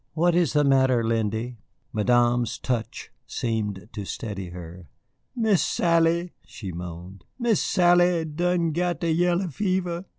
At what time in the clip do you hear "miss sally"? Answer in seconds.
5.35-6.33, 7.37-8.25